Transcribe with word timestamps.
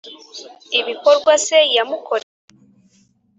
ibikorwa 0.79 1.31
se 1.45 1.57
yamukoreye. 1.75 2.31